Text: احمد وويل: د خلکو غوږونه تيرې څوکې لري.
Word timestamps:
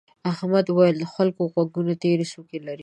احمد 0.31 0.65
وويل: 0.69 0.95
د 0.99 1.05
خلکو 1.13 1.41
غوږونه 1.53 1.93
تيرې 2.03 2.25
څوکې 2.33 2.59
لري. 2.67 2.79